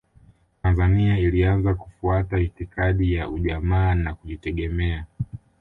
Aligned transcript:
Tanzania 0.63 1.17
ilianza 1.19 1.73
kufuata 1.73 2.37
itikadi 2.39 3.13
ya 3.13 3.29
ujamaa 3.29 3.95
na 3.95 4.15
kujitegemea 4.15 5.05